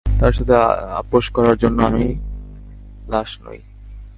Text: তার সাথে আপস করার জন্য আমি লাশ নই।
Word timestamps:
তার 0.19 0.31
সাথে 0.31 0.53
আপস 0.91 1.25
করার 1.29 1.57
জন্য 1.57 1.77
আমি 1.81 2.05
লাশ 3.07 3.31
নই। 3.45 3.59